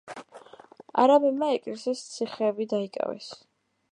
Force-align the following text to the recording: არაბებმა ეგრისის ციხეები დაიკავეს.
არაბებმა 1.03 1.51
ეგრისის 1.57 2.03
ციხეები 2.15 2.69
დაიკავეს. 2.75 3.31